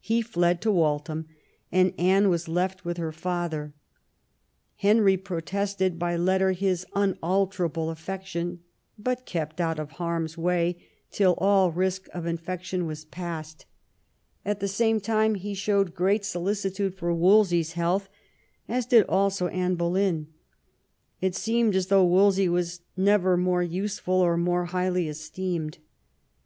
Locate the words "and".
1.70-1.92